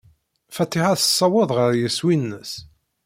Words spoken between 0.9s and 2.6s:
tessaweḍ ɣer yeswi-nnes.